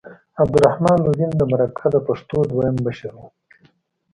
[0.41, 3.23] عبدالرحمن لودین د مرکه د پښتو دویم مشر و.